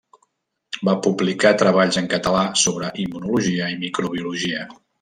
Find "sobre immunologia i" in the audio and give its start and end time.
2.63-3.77